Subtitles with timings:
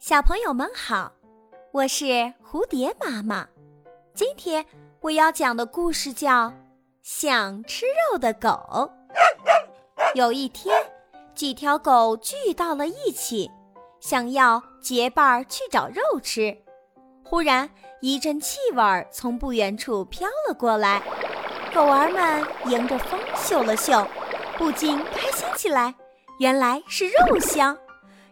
[0.00, 1.12] 小朋友们好，
[1.72, 3.46] 我是蝴蝶妈妈。
[4.14, 4.64] 今天
[5.02, 6.48] 我要讲的故事叫
[7.02, 8.48] 《想吃肉的狗》。
[10.14, 10.74] 有一天，
[11.34, 13.50] 几条狗聚到了一起，
[14.00, 16.56] 想要结伴儿去找肉吃。
[17.22, 17.68] 忽然，
[18.00, 21.02] 一阵气味儿从不远处飘了过来，
[21.74, 24.08] 狗儿们迎着风嗅了嗅，
[24.56, 25.94] 不禁开心起来。
[26.38, 27.76] 原来是肉香。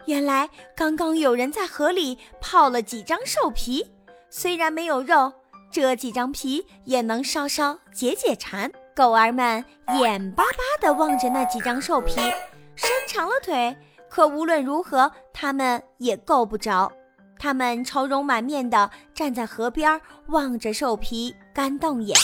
[0.08, 3.86] 原来刚刚有人在河里泡了几张兽皮，
[4.30, 5.30] 虽然没有肉，
[5.70, 8.72] 这几张皮也能稍稍解解馋。
[8.96, 9.62] 狗儿们
[9.98, 12.14] 眼巴巴地望着那几张兽皮，
[12.74, 13.76] 伸长了腿，
[14.08, 16.90] 可无论如何，它们也够不着。
[17.38, 22.18] 它们愁容满面地站在河边，望着兽皮，干瞪眼。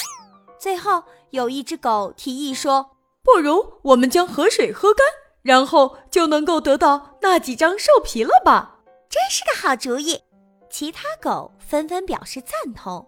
[0.58, 5.06] 最后，有一只狗提议说：“不如我们将河水喝干。”
[5.44, 8.78] 然后就能够得到那几张兽皮了吧？
[9.10, 10.22] 真是个好主意！
[10.70, 13.06] 其他狗纷纷表示赞同。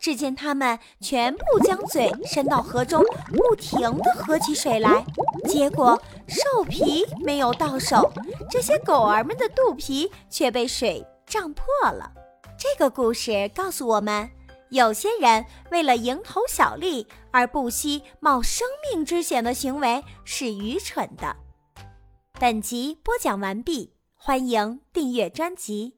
[0.00, 5.04] 只见它们全部将嘴伸到河中，不停地喝起水来。
[5.46, 8.10] 结果兽皮没有到手，
[8.50, 12.10] 这些狗儿们的肚皮却被水胀破了。
[12.58, 14.30] 这个故事告诉我们，
[14.70, 21.36] 有些人为了蝇头小利而不惜冒生命之险的行为是愚蠢的。
[22.44, 25.94] 本集播讲完毕，欢迎订阅专辑。